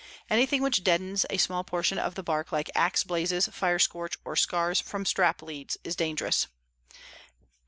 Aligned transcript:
Anything 0.31 0.63
which 0.63 0.83
deadens 0.83 1.27
a 1.29 1.37
small 1.37 1.63
portion 1.63 1.99
of 1.99 2.15
the 2.15 2.23
bark 2.23 2.51
like 2.51 2.71
axe 2.73 3.03
blazes, 3.03 3.47
fire 3.51 3.77
scorch, 3.77 4.17
or 4.25 4.35
scars 4.35 4.81
from 4.81 5.05
strap 5.05 5.43
leads, 5.43 5.77
is 5.83 5.95
dangerous. 5.95 6.47